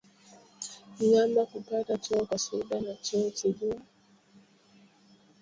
Mnyama 0.99 1.45
kupata 1.51 1.95
choo 2.03 2.25
kwa 2.27 2.37
shida 2.43 2.77
na 2.85 2.93
choo 3.05 3.29
kigumu 3.37 3.85